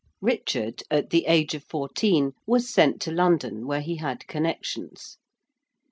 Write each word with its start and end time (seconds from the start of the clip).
Richard, 0.23 0.81
at 0.89 1.11
the 1.11 1.27
age 1.27 1.53
of 1.53 1.63
fourteen, 1.63 2.31
was 2.47 2.67
sent 2.67 2.99
to 3.03 3.11
London, 3.11 3.67
where 3.67 3.81
he 3.81 3.97
had 3.97 4.25
connections. 4.25 5.19